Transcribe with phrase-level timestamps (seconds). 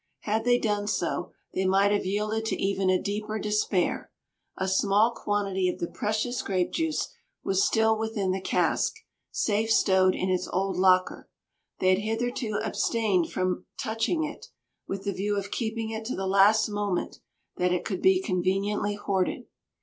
[0.21, 4.09] Had they done so, they might have yielded to even a deeper despair.
[4.57, 7.09] A small quantity of the precious grape juice
[7.43, 8.95] was still within the cask,
[9.29, 11.29] safe stowed in its old locker.
[11.77, 14.47] They had hitherto abstained from touching it,
[14.87, 17.19] with the view of keeping it to the last moment
[17.57, 19.43] that it could be conveniently hoarded.